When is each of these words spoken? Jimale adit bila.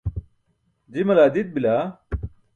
Jimale 0.91 1.21
adit 1.27 1.49
bila. 1.55 1.77